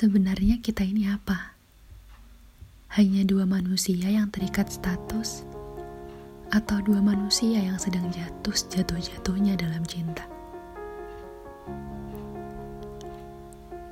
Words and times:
Sebenarnya 0.00 0.64
kita 0.64 0.80
ini 0.80 1.12
apa? 1.12 1.52
Hanya 2.96 3.20
dua 3.20 3.44
manusia 3.44 4.08
yang 4.08 4.32
terikat 4.32 4.72
status 4.72 5.44
atau 6.48 6.80
dua 6.80 7.04
manusia 7.04 7.60
yang 7.60 7.76
sedang 7.76 8.08
jatuh 8.08 8.56
jatuh-jatuhnya 8.80 9.60
dalam 9.60 9.84
cinta. 9.84 10.24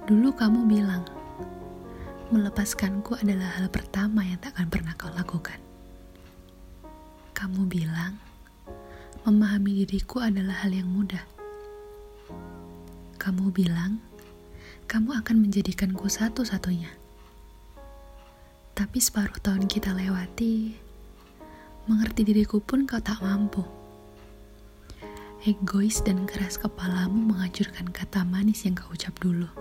Dulu 0.08 0.32
kamu 0.32 0.64
bilang, 0.64 1.04
melepaskanku 2.32 3.20
adalah 3.20 3.60
hal 3.60 3.68
pertama 3.68 4.24
yang 4.24 4.40
tak 4.40 4.56
akan 4.56 4.72
pernah 4.72 4.96
kau 4.96 5.12
lakukan. 5.12 5.60
Kamu 7.36 7.68
bilang, 7.68 8.16
memahami 9.28 9.84
diriku 9.84 10.24
adalah 10.24 10.64
hal 10.64 10.72
yang 10.72 10.88
mudah. 10.88 11.28
Kamu 13.20 13.52
bilang, 13.52 14.00
kamu 14.88 15.20
akan 15.20 15.44
menjadikanku 15.44 16.08
satu-satunya. 16.08 16.88
Tapi 18.72 18.98
separuh 19.04 19.36
tahun 19.36 19.68
kita 19.68 19.92
lewati, 19.92 20.72
mengerti 21.84 22.24
diriku 22.24 22.56
pun 22.64 22.88
kau 22.88 22.96
tak 22.96 23.20
mampu. 23.20 23.60
Egois 25.44 26.00
dan 26.00 26.24
keras 26.24 26.56
kepalamu 26.56 27.20
menghancurkan 27.36 27.92
kata 27.92 28.24
manis 28.24 28.64
yang 28.64 28.80
kau 28.80 28.88
ucap 28.88 29.12
dulu. 29.20 29.52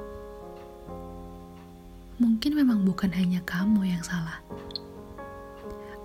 Mungkin 2.23 2.55
memang 2.55 2.87
bukan 2.87 3.11
hanya 3.11 3.43
kamu 3.43 3.83
yang 3.83 4.01
salah. 4.07 4.39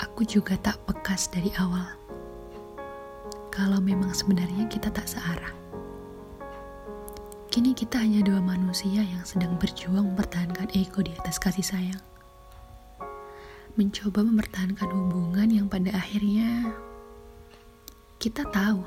Aku 0.02 0.26
juga 0.26 0.58
tak 0.58 0.82
pekas 0.82 1.30
dari 1.30 1.54
awal. 1.62 1.94
Kalau 3.54 3.78
memang 3.78 4.10
sebenarnya 4.10 4.66
kita 4.66 4.90
tak 4.90 5.06
searah. 5.06 5.61
Kini 7.52 7.76
kita 7.76 8.00
hanya 8.00 8.24
dua 8.24 8.40
manusia 8.40 9.04
yang 9.04 9.20
sedang 9.28 9.60
berjuang 9.60 10.08
mempertahankan 10.08 10.72
ego 10.72 11.04
di 11.04 11.12
atas 11.12 11.36
kasih 11.36 11.60
sayang. 11.60 12.00
Mencoba 13.76 14.24
mempertahankan 14.24 14.88
hubungan 14.88 15.52
yang 15.52 15.68
pada 15.68 15.92
akhirnya 15.92 16.72
kita 18.16 18.48
tahu 18.48 18.80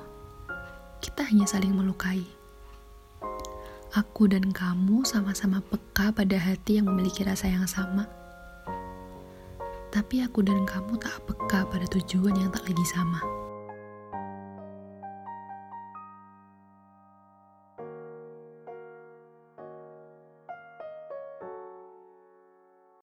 kita 0.98 1.30
hanya 1.30 1.45
saling 1.45 1.78
melukai. 1.78 2.25
Aku 3.94 4.25
dan 4.25 4.50
kamu 4.50 5.06
sama-sama 5.06 5.62
peka 5.62 6.09
pada 6.09 6.34
hati 6.34 6.81
yang 6.81 6.90
memiliki 6.90 7.22
rasa 7.22 7.45
yang 7.45 7.70
sama. 7.70 8.09
Tapi 9.94 10.25
aku 10.25 10.42
dan 10.42 10.66
kamu 10.66 10.97
tak 10.97 11.22
peka 11.30 11.70
pada 11.70 11.86
tujuan 11.94 12.34
yang 12.34 12.50
tak 12.50 12.66
lagi 12.66 12.86
sama. 12.90 13.45